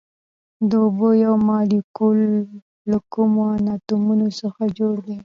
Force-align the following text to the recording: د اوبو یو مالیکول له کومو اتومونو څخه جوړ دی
د 0.69 0.71
اوبو 0.85 1.09
یو 1.25 1.35
مالیکول 1.47 2.19
له 2.89 2.97
کومو 3.13 3.43
اتومونو 3.73 4.27
څخه 4.39 4.61
جوړ 4.77 4.95
دی 5.07 5.17